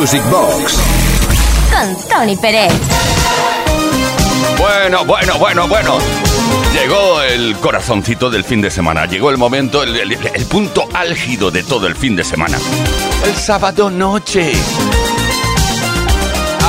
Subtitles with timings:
[0.00, 0.78] Music Box.
[1.70, 2.72] Con Tony Pérez.
[4.56, 5.98] Bueno, bueno, bueno, bueno.
[6.72, 9.04] Llegó el corazoncito del fin de semana.
[9.04, 12.56] Llegó el momento, el, el punto álgido de todo el fin de semana.
[13.26, 14.54] El sábado noche.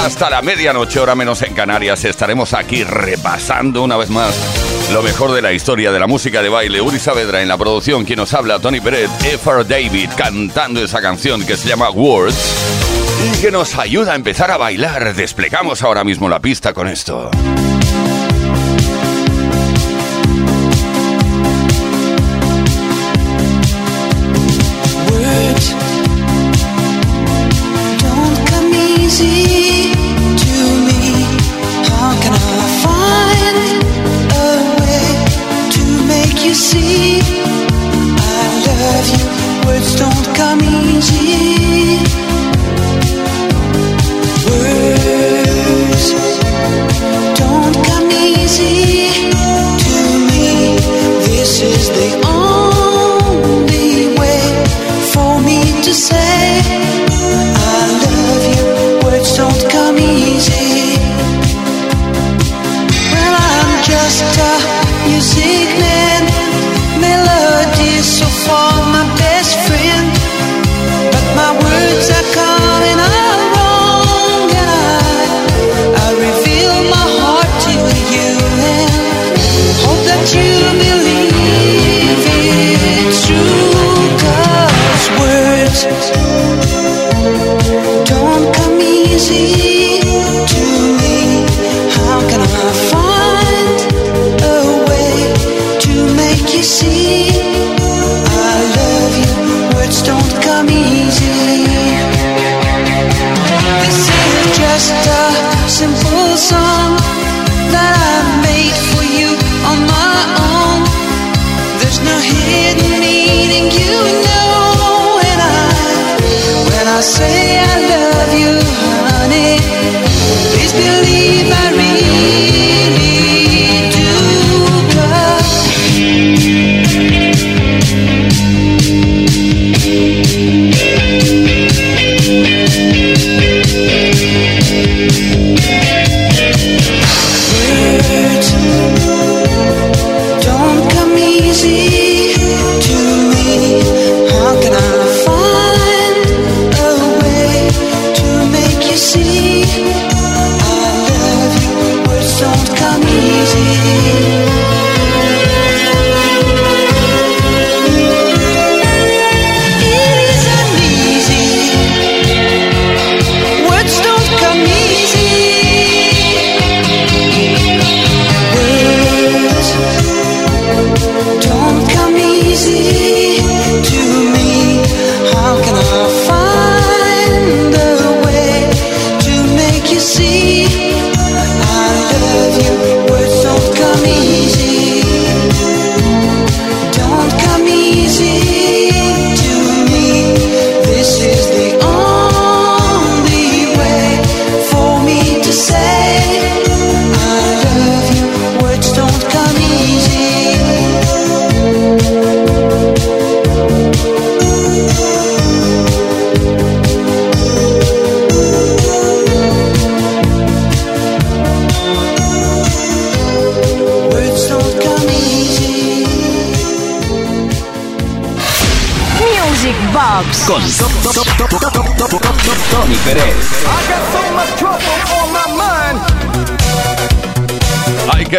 [0.03, 4.35] Hasta la medianoche, hora menos en Canarias, estaremos aquí repasando una vez más
[4.91, 6.81] lo mejor de la historia de la música de baile.
[6.81, 9.63] Uri Saavedra en la producción, quien nos habla, Tony Peret, F.R.
[9.63, 12.80] David, cantando esa canción que se llama Words
[13.41, 15.13] que nos ayuda a empezar a bailar.
[15.15, 17.29] Desplegamos ahora mismo la pista con esto.
[89.31, 89.70] see.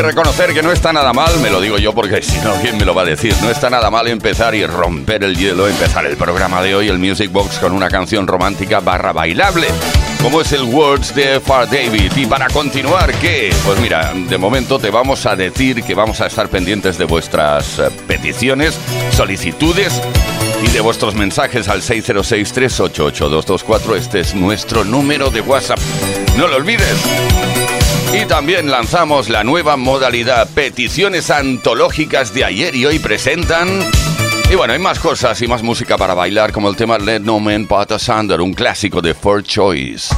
[0.03, 2.85] Reconocer que no está nada mal, me lo digo yo porque si no, ¿quién me
[2.85, 3.35] lo va a decir?
[3.41, 6.99] No está nada mal empezar y romper el hielo, empezar el programa de hoy, el
[6.99, 9.69] Music Box, con una canción romántica barra bailable,
[10.21, 12.13] como es el Words de Far David.
[12.17, 13.55] Y para continuar, ¿qué?
[13.65, 17.79] Pues mira, de momento te vamos a decir que vamos a estar pendientes de vuestras
[17.79, 18.79] eh, peticiones,
[19.13, 20.01] solicitudes
[20.63, 23.97] y de vuestros mensajes al 606-388-224.
[23.97, 25.79] Este es nuestro número de WhatsApp.
[26.37, 26.97] No lo olvides.
[28.13, 33.69] Y también lanzamos la nueva modalidad Peticiones Antológicas de ayer y hoy presentan...
[34.51, 37.41] Y bueno, hay más cosas y más música para bailar como el tema Let No
[37.41, 40.15] Man Put Sander, un clásico de Four Choice.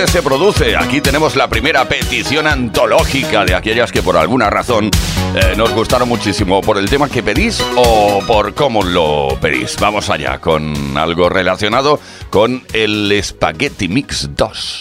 [0.00, 0.76] Antes se produce.
[0.76, 4.86] Aquí tenemos la primera petición antológica de aquellas que por alguna razón
[5.34, 6.62] eh, nos gustaron muchísimo.
[6.62, 9.76] ¿Por el tema que pedís o por cómo lo pedís?
[9.78, 12.00] Vamos allá con algo relacionado
[12.30, 14.80] con el Spaghetti Mix 2.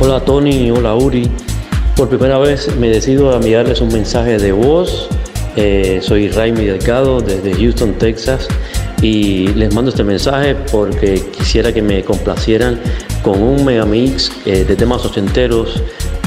[0.00, 1.30] Hola Tony, hola Uri.
[1.94, 5.08] Por primera vez me decido a enviarles un mensaje de voz.
[5.56, 8.48] Eh, soy Raimi Delgado desde Houston, Texas
[9.02, 12.80] y les mando este mensaje porque quisiera que me complacieran
[13.24, 15.82] con un megamix eh, de temas ochenteros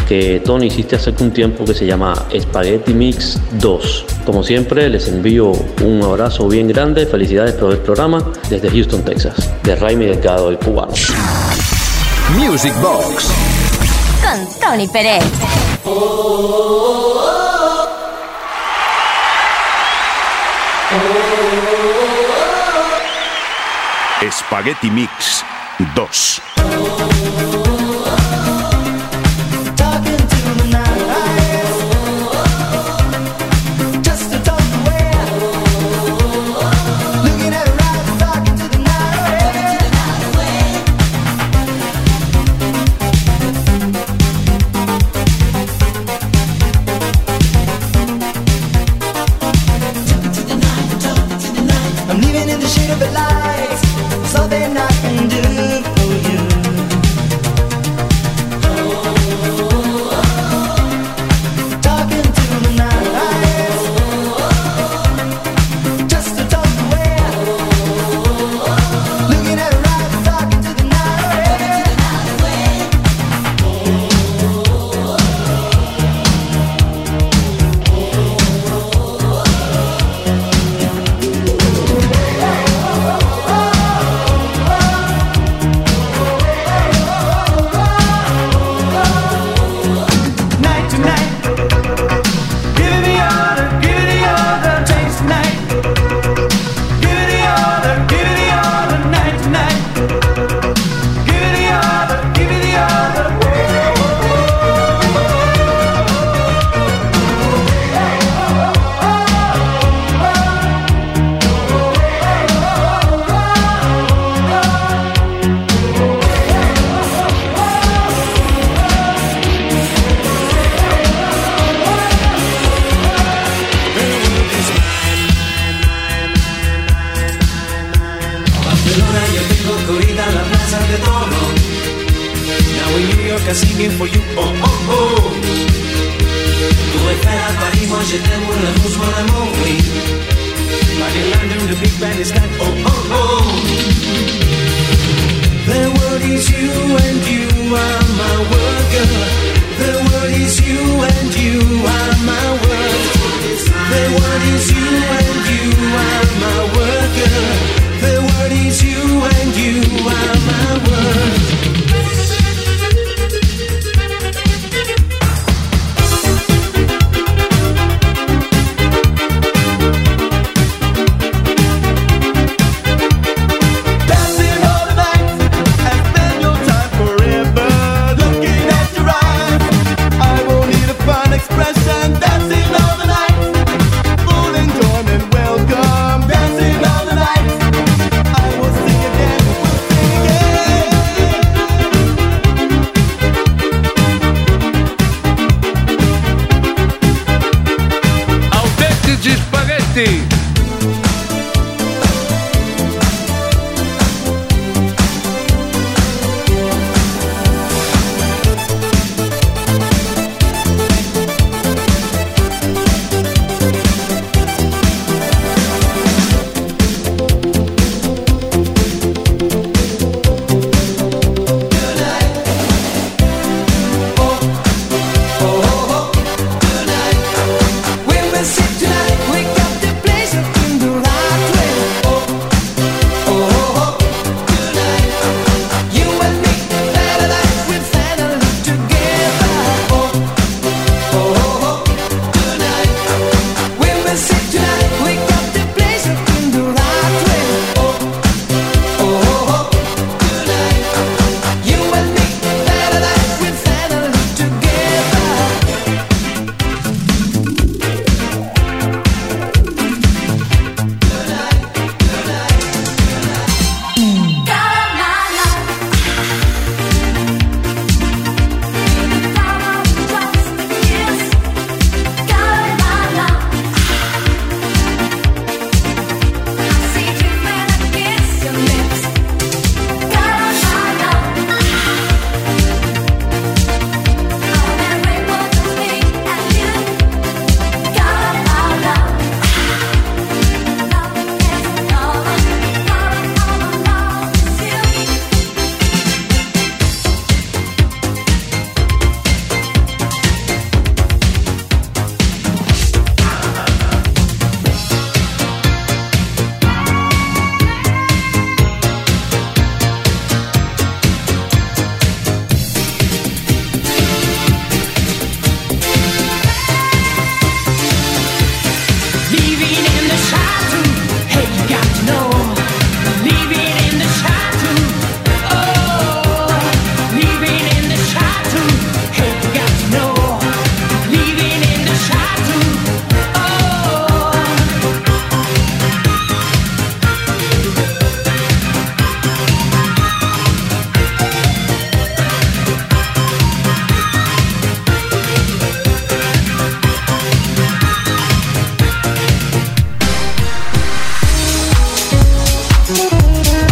[0.08, 4.06] que Tony hiciste hace un tiempo que se llama Spaghetti Mix 2.
[4.26, 5.52] Como siempre, les envío
[5.84, 10.58] un abrazo bien grande, felicidades por el programa desde Houston, Texas, de Raimi Delgado, el
[10.58, 10.94] cubano.
[12.36, 13.28] Music Box
[14.22, 15.24] con Tony Pérez.
[24.32, 25.44] Spaghetti Mix
[25.96, 26.57] 2.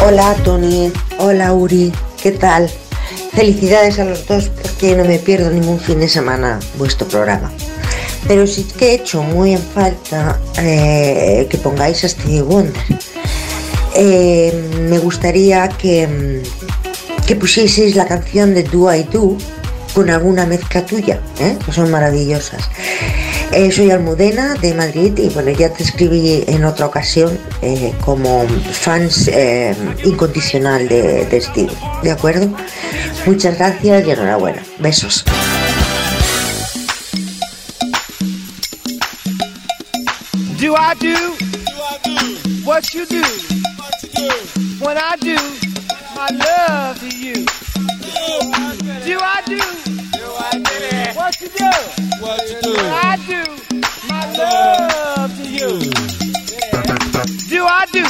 [0.07, 2.69] Hola Tony, hola Uri, ¿qué tal?
[3.33, 7.51] Felicidades a los dos porque no me pierdo ningún fin de semana vuestro programa.
[8.27, 12.83] Pero sí que he hecho muy en falta eh, que pongáis a Stevie Wonder.
[13.95, 14.53] Eh,
[14.89, 16.43] me gustaría que,
[17.25, 19.35] que pusieseis la canción de Do I Do
[19.95, 21.57] con alguna mezcla tuya, ¿eh?
[21.65, 22.69] que son maravillosas.
[23.51, 28.45] Eh, soy Almudena de Madrid y bueno, ya te escribí en otra ocasión eh, como
[28.71, 31.71] fans eh, incondicional de, de Steve,
[32.03, 32.49] ¿de acuerdo?
[33.25, 34.61] Muchas gracias y enhorabuena.
[34.79, 35.23] Besos.
[40.59, 41.35] Do I do?
[42.65, 43.23] What you do?
[44.79, 45.35] When I do
[46.15, 47.45] my love to you.
[49.05, 50.04] Do I do?
[50.35, 51.71] What you do?
[52.19, 53.41] When I do
[54.09, 55.79] my love to you.
[57.47, 58.03] Do I do?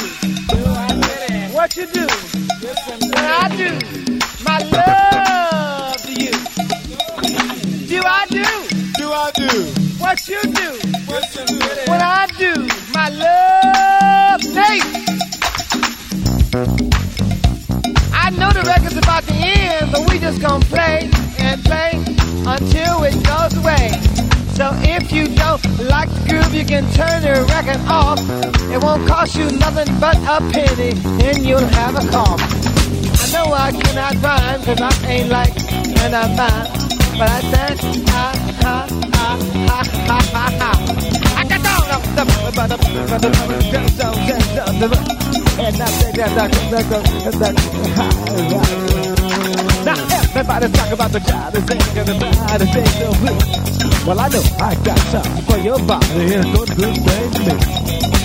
[0.50, 2.06] Do I What you do?
[3.06, 3.78] When I do
[4.44, 6.32] my love to you.
[7.86, 8.44] Do I do?
[8.98, 9.62] Do I do?
[10.00, 10.70] What you do?
[11.86, 14.82] What I do my love, Nate.
[18.12, 21.95] I know the record's about to end, but we just gonna play and play
[22.46, 23.90] until it goes away.
[24.54, 28.20] So if you don't like the groove, you can turn the record off.
[28.70, 30.94] It won't cost you nothing but a penny,
[31.26, 32.40] and you'll have a cough.
[32.40, 35.52] I know I cannot rhyme, cause I ain't like
[36.06, 36.68] and I'm mine.
[37.18, 39.38] But I said, ha, ha, ha,
[39.68, 40.72] ha, ha, ha, ha.
[41.36, 41.82] I got down,
[45.58, 46.30] and I said that,
[50.36, 53.40] Everybody's talk about the job, that ain't gonna buy the thing no blue.
[54.04, 57.56] Well, I know I got time for your body and good good baby.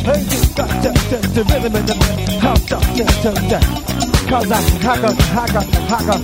[0.03, 1.95] Hey, you got to test the rhythm in the
[2.43, 3.63] house up there to that.
[4.27, 6.21] Cause I hack up, hack up, hack up.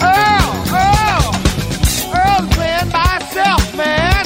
[0.00, 1.36] Earl, Earl,
[2.16, 4.24] Earl playing by himself, man.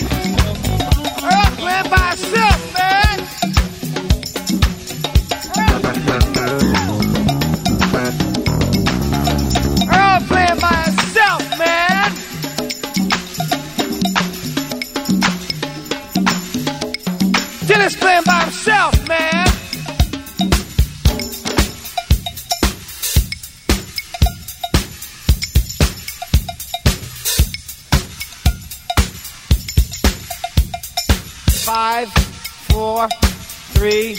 [1.27, 2.74] Earl's playing by himself.
[18.05, 19.47] Playing by himself, man.
[31.65, 32.13] Five,
[32.69, 33.09] four,
[33.73, 34.19] three,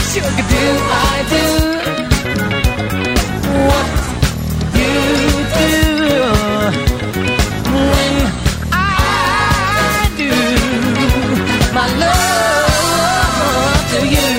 [0.11, 1.45] Sugar, do I do
[3.63, 3.87] what
[4.75, 4.93] you
[5.55, 5.71] do
[7.71, 8.15] when
[8.73, 10.31] I do
[11.71, 14.31] my love to you?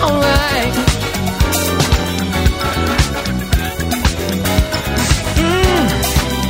[0.00, 0.74] Alright.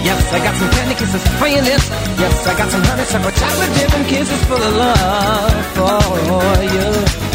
[0.05, 1.89] Yes, I got some candy kisses for your lips.
[2.21, 7.26] Yes, I got some honeysuckle chocolate dip kisses full of love for you.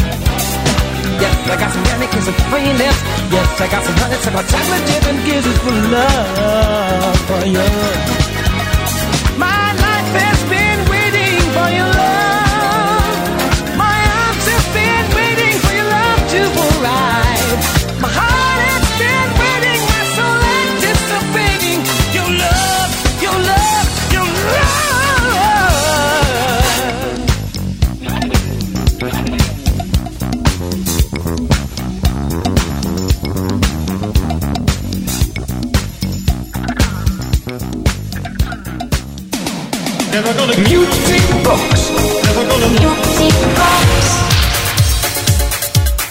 [1.22, 3.00] Yes, I got some yannick and some plain dance.
[3.30, 6.26] Yes, I got some honey, and my chocolate dip and gizzards for love.
[6.42, 8.21] Oh, for you.
[40.68, 41.90] Music Box.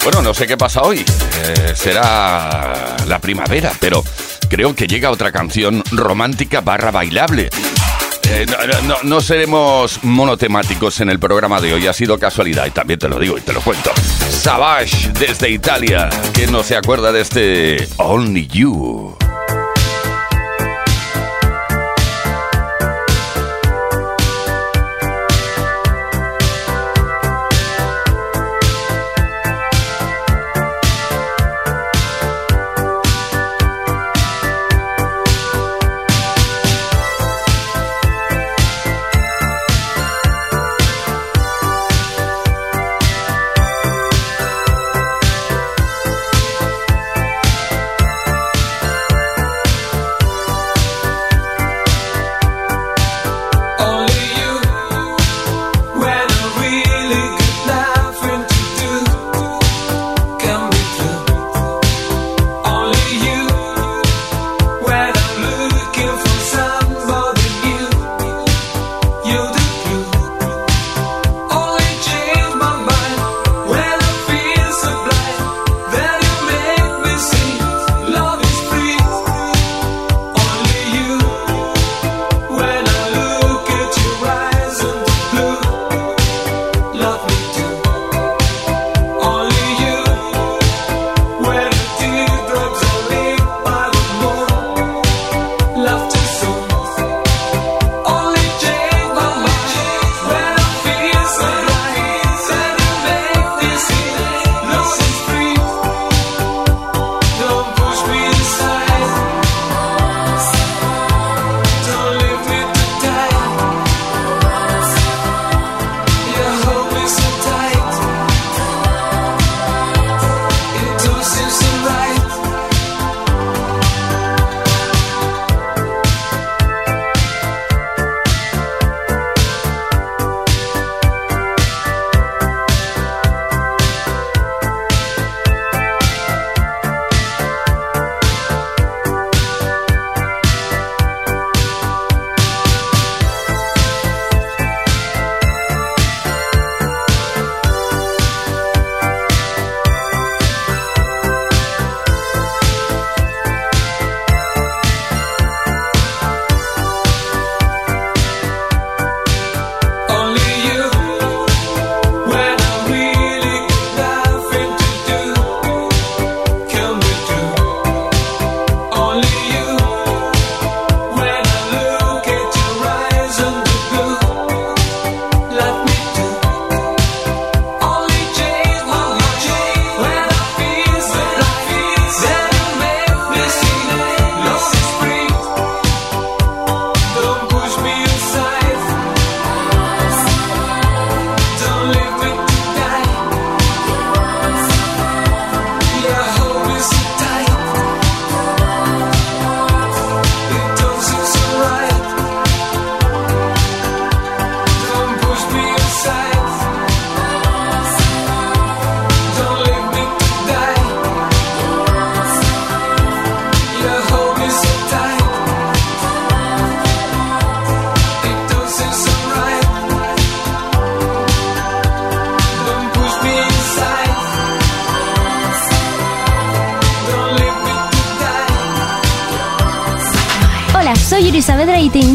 [0.04, 0.98] Bueno, no sé qué pasa hoy.
[1.44, 4.04] Eh, será la primavera, pero
[4.48, 7.48] creo que llega otra canción romántica barra bailable.
[8.28, 8.46] Eh,
[8.84, 13.08] no- no seremos monotemáticos en el programa de hoy, ha sido casualidad y también te
[13.08, 13.90] lo digo y te lo cuento.
[14.30, 19.16] Savage desde Italia, que no se acuerda de este Only You.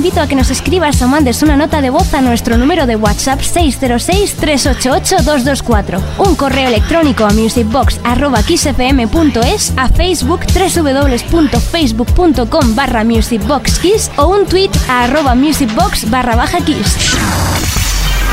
[0.08, 2.96] Invito a que nos escribas o mandes una nota de voz a nuestro número de
[2.96, 14.72] WhatsApp 606-388-224, un correo electrónico a musicbox.kissfm.es, a Facebook www.facebook.com barra musicboxkiss o un tweet
[14.88, 17.18] a arroba musicbox barra baja kiss.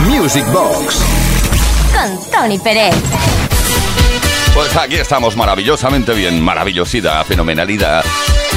[0.06, 1.00] Music Box.
[1.92, 2.94] Con Tony Pérez.
[4.54, 8.04] Pues aquí estamos maravillosamente bien, maravillosidad, fenomenalidad.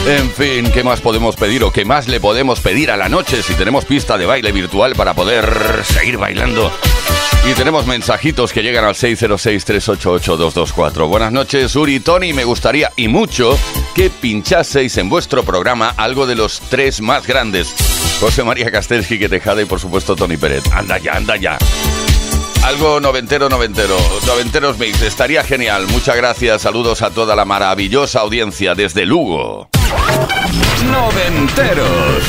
[0.07, 3.43] En fin, ¿qué más podemos pedir o qué más le podemos pedir a la noche
[3.43, 6.71] si tenemos pista de baile virtual para poder seguir bailando?
[7.45, 11.09] Y tenemos mensajitos que llegan al 606-388-224.
[11.09, 12.31] Buenas noches, Uri Tony.
[12.31, 13.59] Me gustaría y mucho
[13.95, 17.75] que pinchaseis en vuestro programa algo de los tres más grandes.
[18.21, 20.63] José María Castelski, que Tejada y por supuesto Tony Pérez.
[20.71, 21.57] Anda ya, anda ya.
[22.63, 23.97] Algo noventero, noventero.
[24.25, 25.01] Noventeros Mix.
[25.01, 25.85] Estaría genial.
[25.87, 26.61] Muchas gracias.
[26.61, 29.67] Saludos a toda la maravillosa audiencia desde Lugo.
[30.91, 32.23] Noventeros.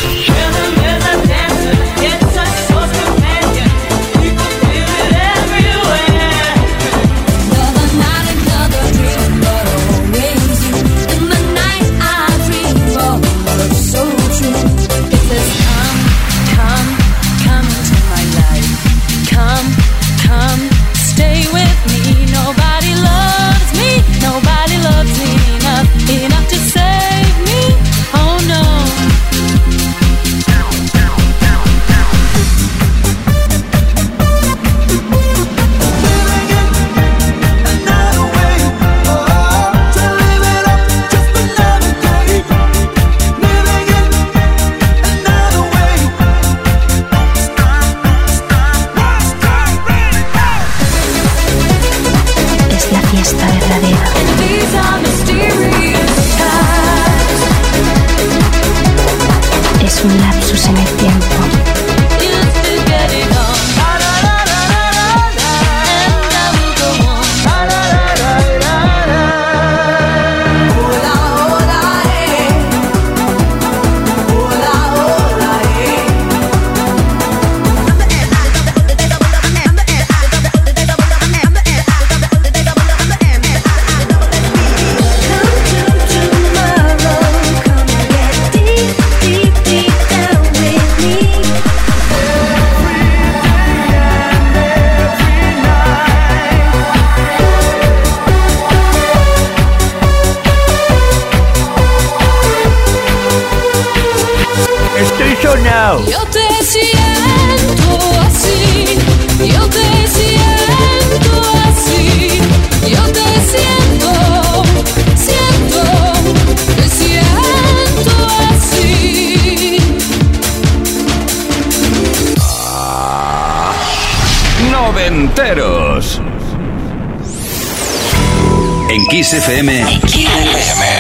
[128.91, 130.01] En Kiss FM,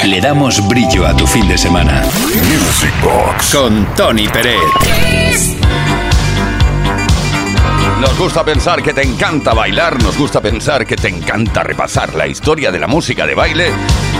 [0.04, 2.02] le damos brillo a tu fin de semana.
[2.02, 5.56] Music Box con Tony Pérez.
[8.00, 12.26] Nos gusta pensar que te encanta bailar, nos gusta pensar que te encanta repasar la
[12.26, 13.72] historia de la música de baile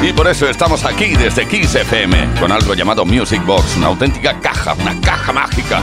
[0.02, 4.40] y por eso estamos aquí desde Kiss FM con algo llamado Music Box, una auténtica
[4.40, 5.82] caja, una caja mágica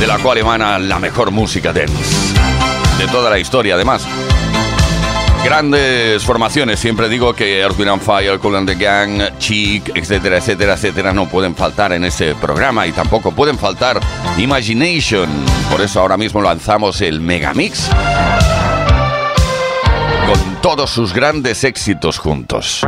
[0.00, 2.34] de la cual emana la mejor música dance
[2.98, 4.06] de toda la historia además.
[5.44, 10.74] Grandes formaciones, siempre digo que Earth, and Fire, Cool and the Gang, Chic, etcétera, etcétera,
[10.74, 13.98] etcétera, no pueden faltar en ese programa y tampoco pueden faltar
[14.38, 15.28] Imagination.
[15.70, 17.90] Por eso ahora mismo lanzamos el Megamix
[20.26, 22.86] con todos sus grandes éxitos juntos.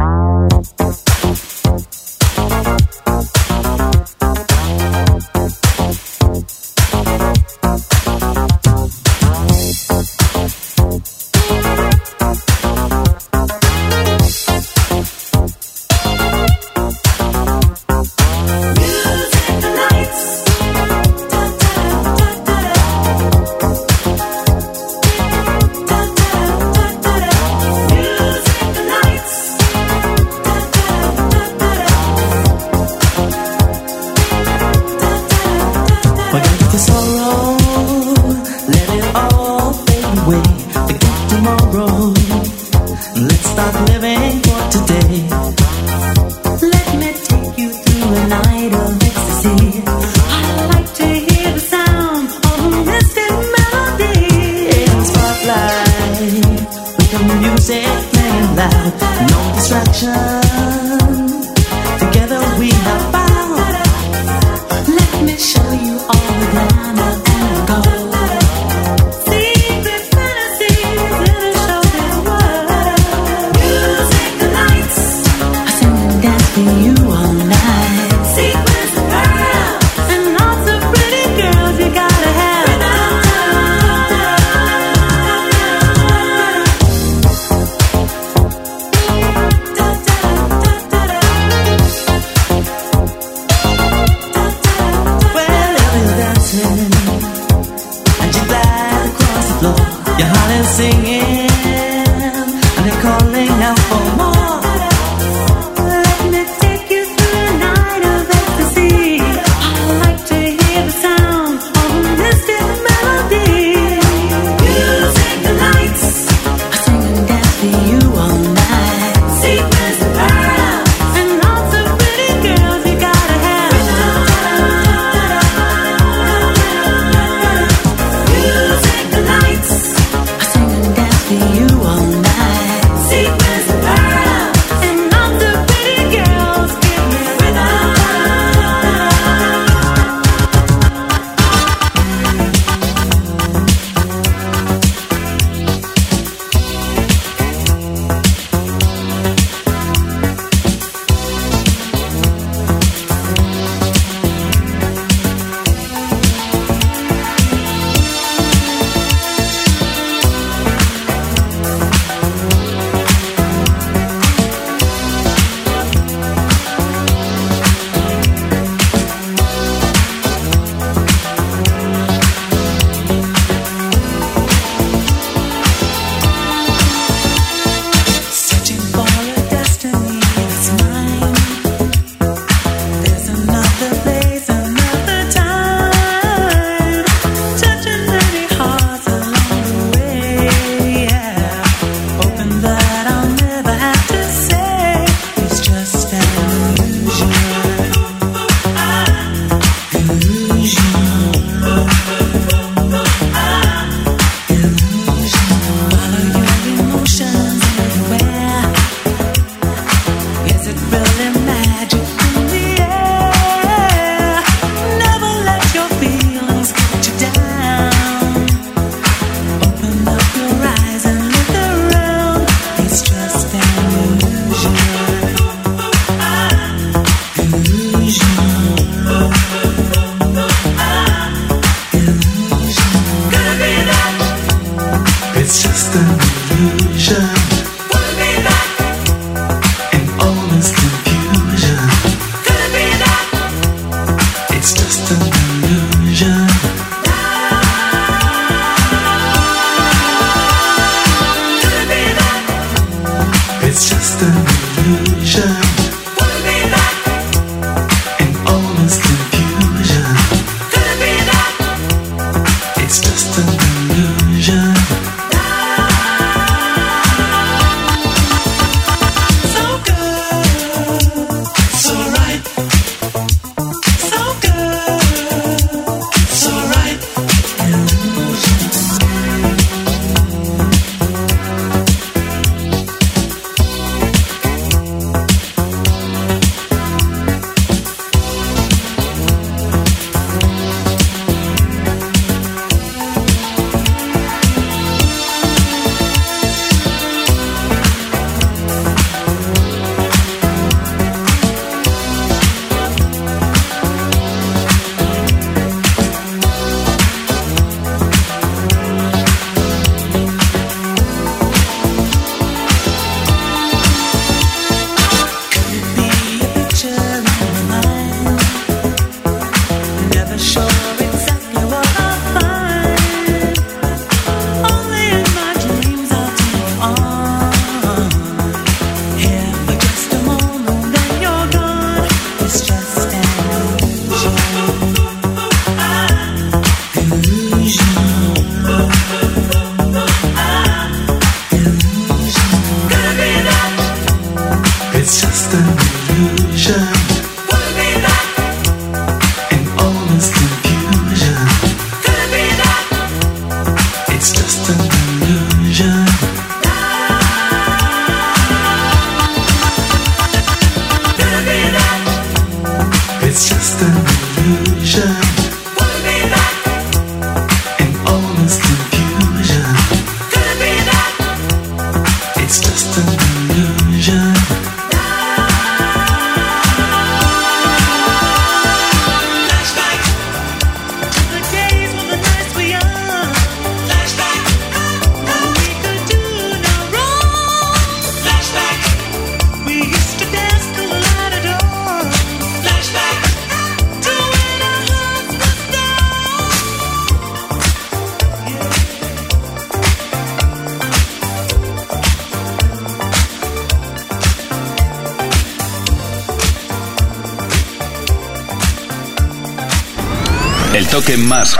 [410.94, 411.56] Toque más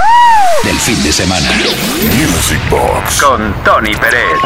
[0.63, 1.49] del fin de semana.
[2.17, 4.39] Music Box con Tony Pérez.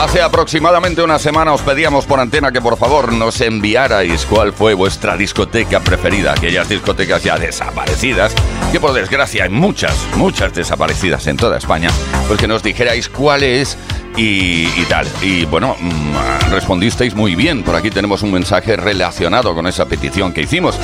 [0.00, 4.74] Hace aproximadamente una semana os pedíamos por antena que por favor nos enviarais cuál fue
[4.74, 8.34] vuestra discoteca preferida, aquellas discotecas ya desaparecidas,
[8.72, 11.90] que por desgracia hay muchas, muchas desaparecidas en toda España,
[12.26, 13.78] pues que nos dijerais cuál es
[14.16, 15.06] y, y tal.
[15.22, 20.32] Y bueno, mm, respondisteis muy bien, por aquí tenemos un mensaje relacionado con esa petición
[20.32, 20.80] que hicimos.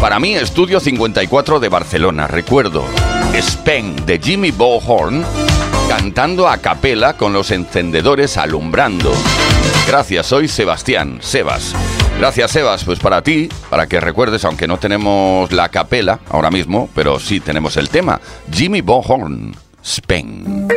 [0.00, 2.84] Para mí, Estudio 54 de Barcelona, recuerdo,
[3.34, 5.24] Spen de Jimmy Bohorn
[5.88, 9.12] cantando a capela con los encendedores alumbrando.
[9.86, 11.74] Gracias, soy Sebastián, Sebas.
[12.18, 16.90] Gracias, Sebas, pues para ti, para que recuerdes, aunque no tenemos la capela ahora mismo,
[16.94, 18.20] pero sí tenemos el tema,
[18.52, 20.68] Jimmy Bohorn, Spen.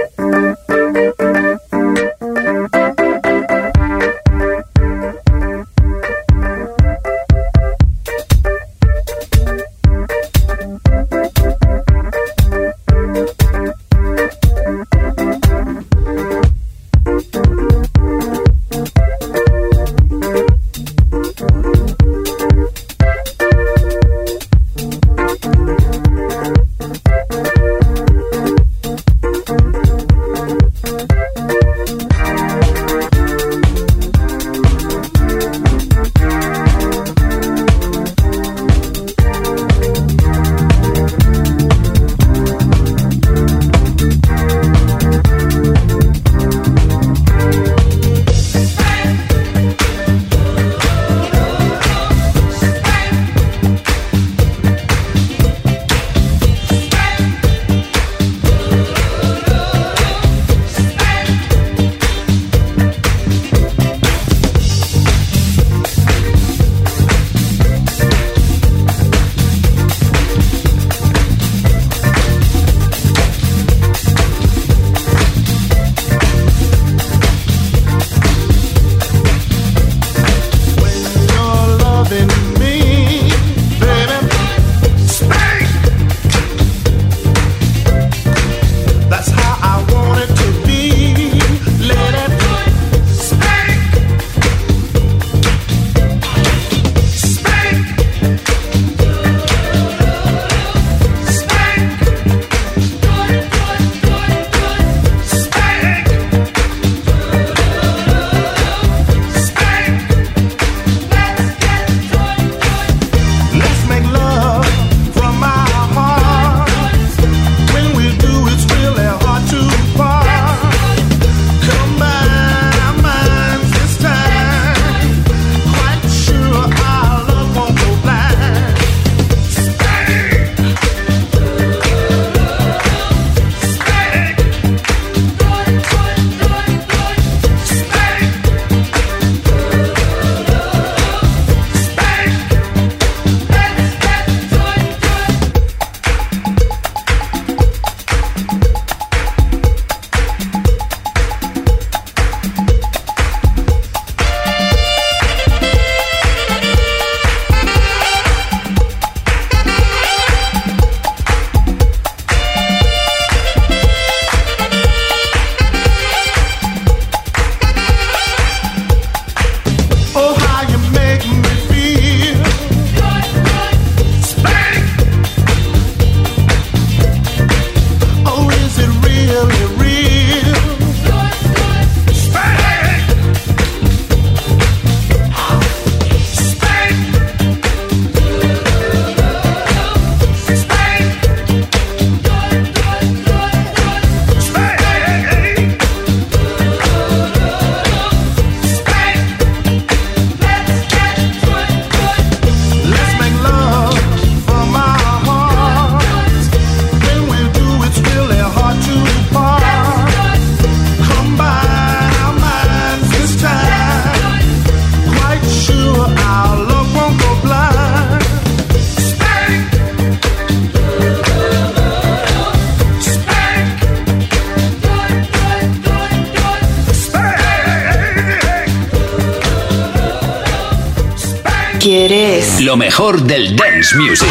[231.89, 232.61] Quieres?
[232.61, 234.29] Lo mejor del dance music.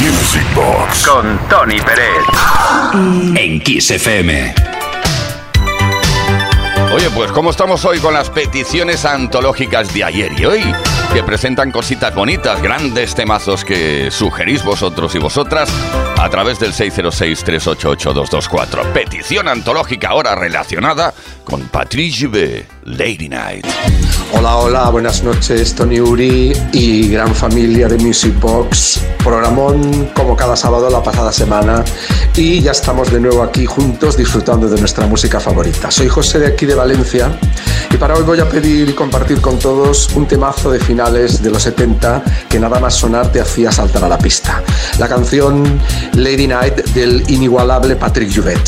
[0.00, 2.24] Music Box con Tony Pérez.
[3.36, 4.54] En Kiss FM.
[6.94, 10.62] Oye, pues ¿cómo estamos hoy con las peticiones antológicas de ayer y hoy?
[11.12, 15.68] Que presentan cositas bonitas, grandes temazos que sugerís vosotros y vosotras
[16.18, 18.92] a través del 606-388-224.
[18.94, 21.12] Petición antológica ahora relacionada
[21.44, 22.64] con Patrice B.
[22.84, 23.66] Lady Night.
[24.34, 29.00] Hola, hola, buenas noches, Tony Uri y gran familia de Music Box.
[29.22, 31.84] Programón como cada sábado la pasada semana
[32.34, 35.90] y ya estamos de nuevo aquí juntos disfrutando de nuestra música favorita.
[35.90, 37.30] Soy José de aquí de Valencia
[37.90, 41.50] y para hoy voy a pedir y compartir con todos un temazo de finales de
[41.50, 44.62] los 70 que nada más sonar te hacía saltar a la pista.
[44.98, 45.78] La canción
[46.14, 48.66] Lady Night del inigualable Patrick Juvet.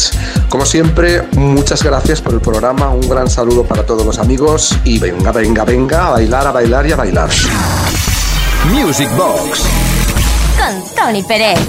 [0.48, 4.98] Como siempre, muchas gracias por el programa, un gran saludo para todos los amigos y
[4.98, 7.30] venga, venga, venga, a bailar, a bailar y a bailar.
[8.72, 9.62] Music Box
[10.58, 11.60] Con Tony Pérez.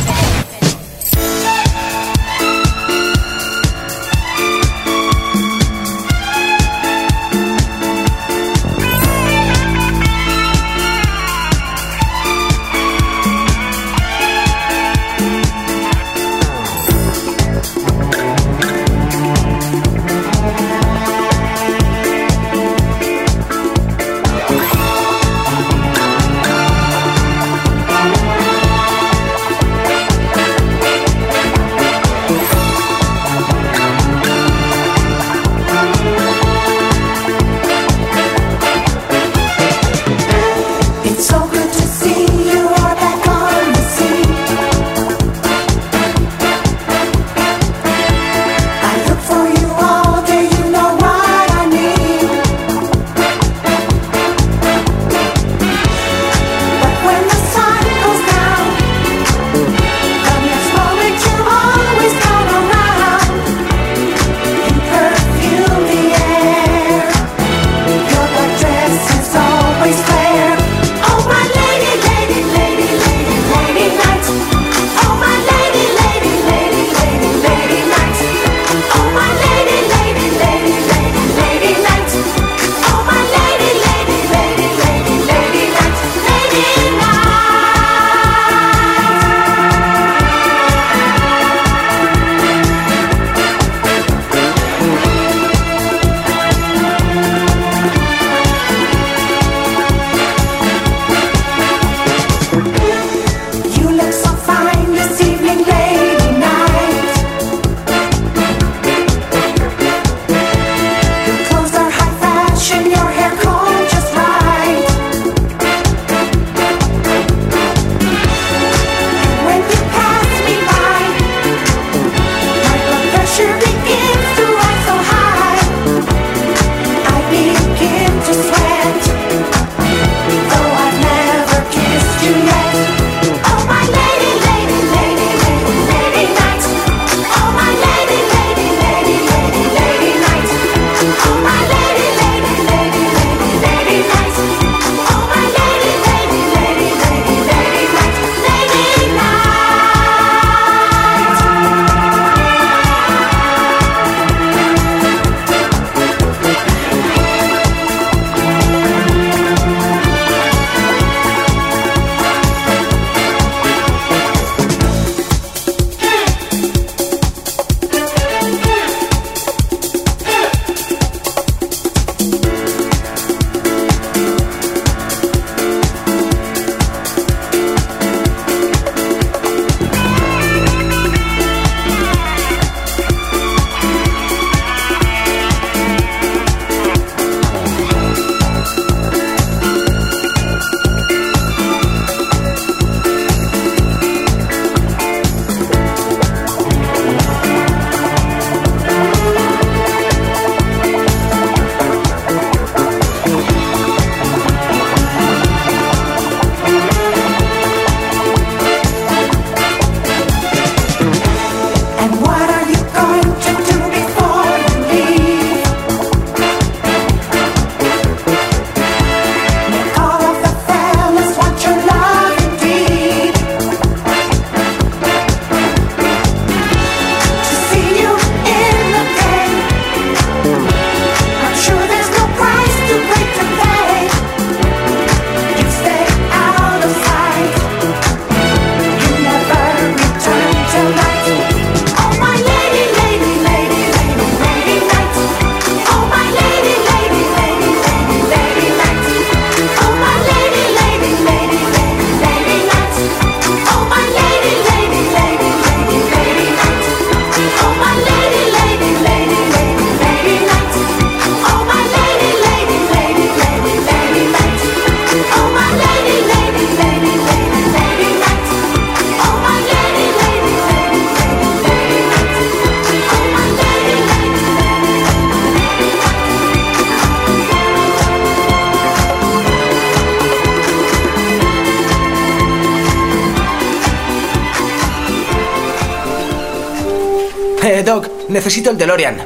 [288.35, 289.25] Necesito el DeLorean.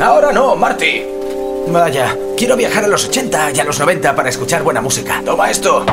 [0.00, 1.04] Ahora no, Marty.
[1.68, 5.22] Vaya, quiero viajar a los 80 y a los 90 para escuchar buena música.
[5.24, 5.84] Toma esto.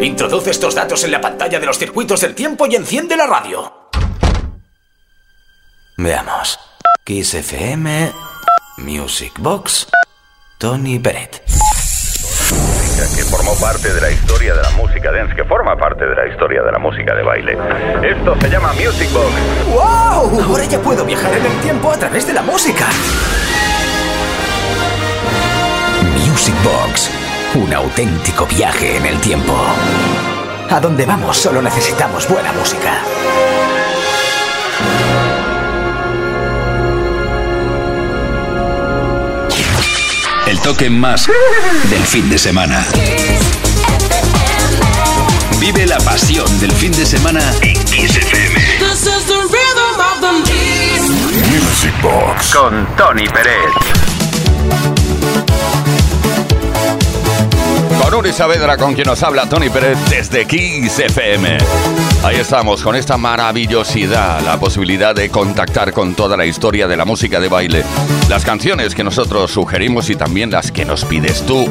[0.00, 3.90] Introduce estos datos en la pantalla de los circuitos del tiempo y enciende la radio.
[5.96, 6.58] Veamos.
[7.04, 8.12] Kiss FM,
[8.78, 9.86] Music Box,
[10.58, 11.42] Tony Bennett.
[13.46, 16.62] Formó parte de la historia de la música dance, que forma parte de la historia
[16.62, 17.56] de la música de baile.
[18.02, 19.32] Esto se llama Music Box.
[19.72, 20.42] ¡Wow!
[20.42, 22.86] Ahora ya puedo viajar en el tiempo a través de la música.
[26.28, 27.10] Music Box.
[27.54, 29.54] Un auténtico viaje en el tiempo.
[30.68, 33.00] A donde vamos solo necesitamos buena música.
[40.46, 41.28] El toque más
[41.90, 42.86] del fin de semana.
[45.58, 48.54] Vive la pasión del fin de semana en Kiss FM.
[48.78, 50.32] This is the rhythm of the
[51.50, 52.54] Music Box.
[52.54, 55.15] Con Tony Pérez.
[58.16, 61.58] Con Uri Saavedra, con quien nos habla Tony Pérez desde Kiss FM.
[62.24, 67.04] Ahí estamos, con esta maravillosidad, la posibilidad de contactar con toda la historia de la
[67.04, 67.84] música de baile,
[68.30, 71.70] las canciones que nosotros sugerimos y también las que nos pides tú.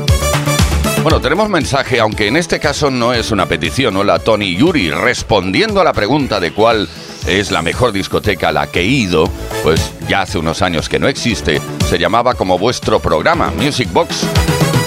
[1.02, 3.98] Bueno, tenemos mensaje, aunque en este caso no es una petición.
[3.98, 6.88] Hola, Tony Yuri, respondiendo a la pregunta de cuál
[7.26, 9.32] es la mejor discoteca a la que he ido,
[9.64, 14.28] pues ya hace unos años que no existe, se llamaba como vuestro programa, Music Box,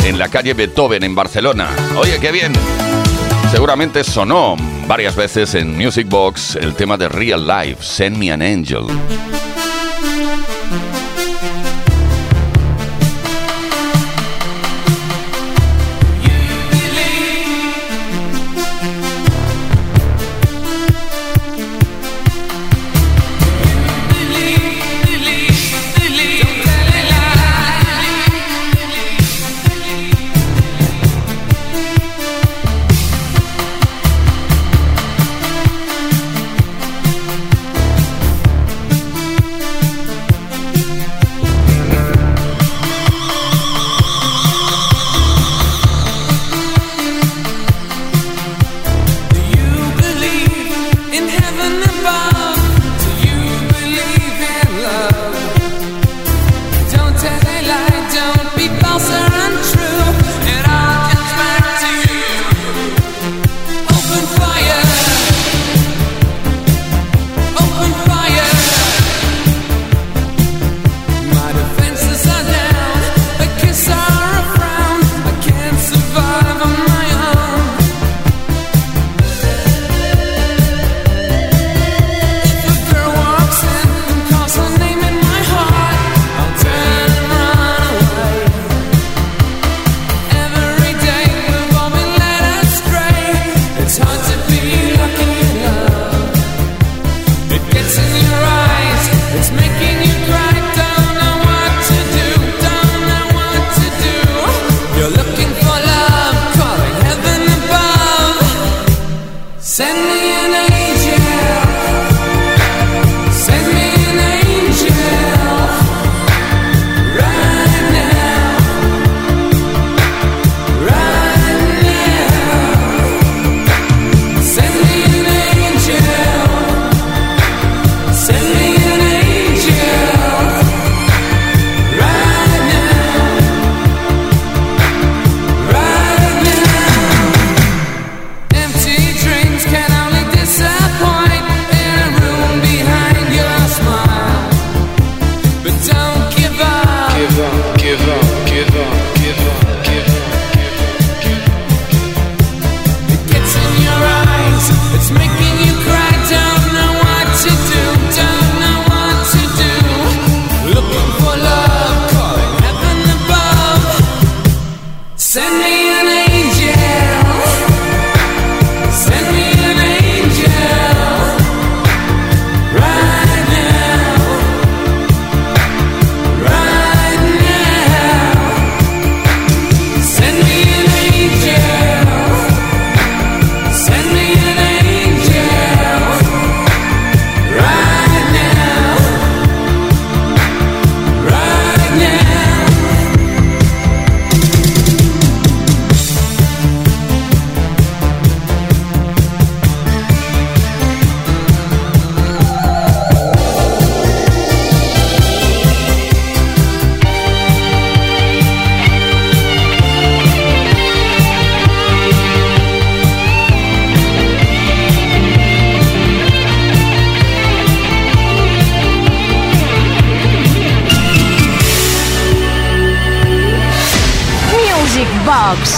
[0.05, 1.71] en la calle Beethoven, en Barcelona.
[1.97, 2.53] Oye, qué bien.
[3.51, 8.43] Seguramente sonó varias veces en Music Box el tema de Real Life, Send Me an
[8.43, 8.87] Angel.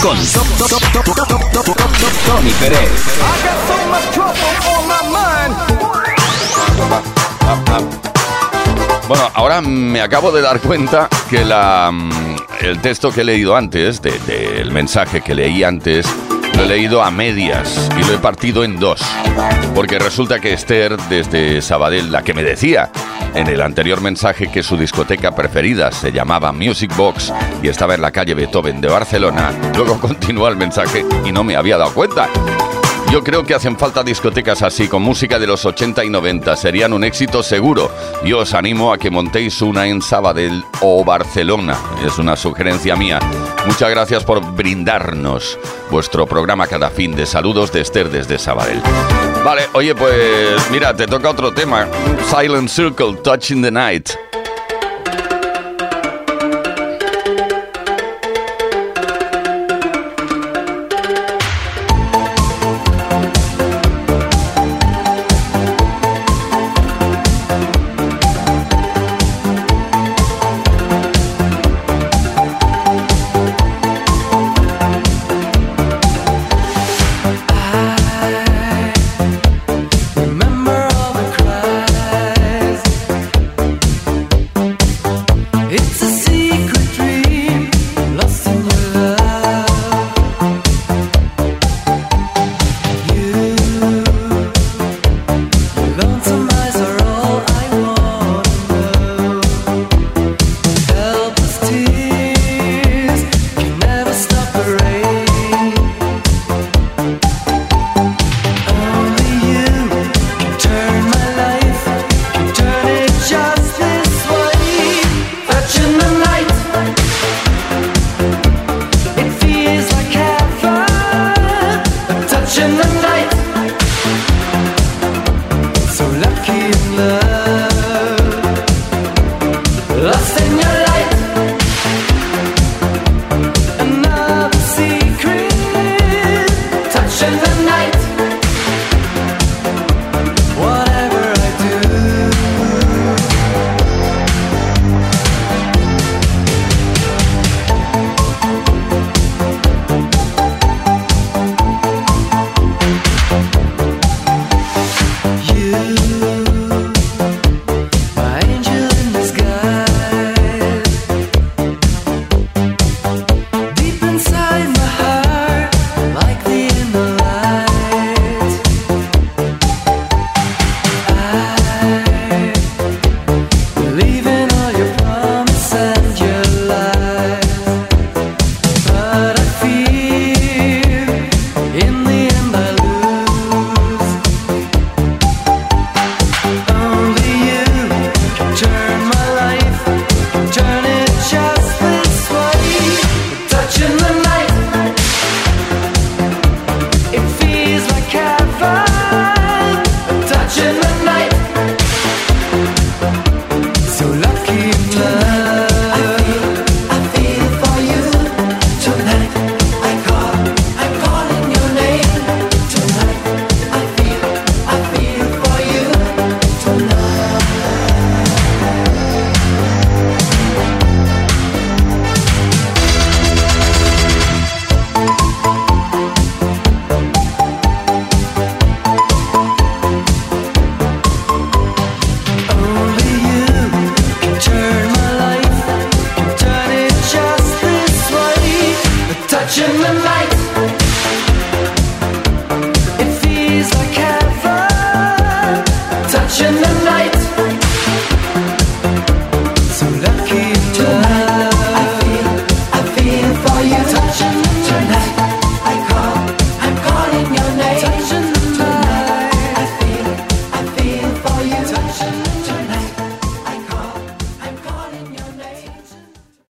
[0.01, 0.17] Con
[2.25, 2.89] Tony Pérez.
[9.07, 13.55] Bueno, ahora me acabo de dar cuenta que la, mm, el texto que he leído
[13.55, 16.05] antes, de- del mensaje que leí antes,
[16.61, 19.01] lo he leído a medias y lo he partido en dos.
[19.73, 22.91] Porque resulta que Esther, desde Sabadell, la que me decía
[23.33, 27.33] en el anterior mensaje que su discoteca preferida se llamaba Music Box
[27.63, 31.55] y estaba en la calle Beethoven de Barcelona, luego continúa el mensaje y no me
[31.55, 32.29] había dado cuenta.
[33.11, 36.55] Yo creo que hacen falta discotecas así, con música de los 80 y 90.
[36.55, 37.91] Serían un éxito seguro.
[38.23, 41.77] Yo os animo a que montéis una en Sabadell o Barcelona.
[42.05, 43.19] Es una sugerencia mía.
[43.67, 45.59] Muchas gracias por brindarnos
[45.89, 48.81] vuestro programa cada fin de saludos de Esther desde Sabadell.
[49.43, 51.89] Vale, oye, pues mira, te toca otro tema.
[52.29, 54.30] Silent Circle, Touching the Night.